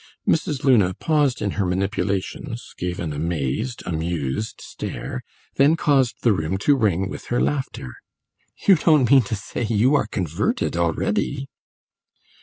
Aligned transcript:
Mrs. 0.27 0.63
Luna 0.63 0.95
paused 0.95 1.43
in 1.43 1.51
her 1.61 1.65
manipulations, 1.67 2.73
gave 2.75 2.99
an 2.99 3.13
amazed, 3.13 3.83
amused 3.85 4.59
stare, 4.59 5.21
then 5.57 5.75
caused 5.75 6.23
the 6.23 6.33
room 6.33 6.57
to 6.57 6.75
ring 6.75 7.07
with 7.07 7.25
her 7.27 7.39
laughter. 7.39 7.97
"You 8.67 8.73
don't 8.77 9.11
mean 9.11 9.21
to 9.21 9.35
say 9.35 9.61
you 9.63 9.93
are 9.93 10.07
converted 10.07 10.75
already?" 10.75 11.45